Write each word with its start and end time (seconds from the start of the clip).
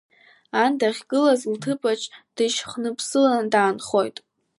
Ан 0.61 0.71
дахьгылаз 0.79 1.41
лҭыԥаҿ 1.53 2.01
дышьхныԥсылан 2.35 3.45
даанхоит. 3.53 4.17